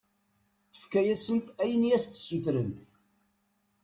[0.73, 2.77] Yefka-asent ayen i as-d-ssutrent.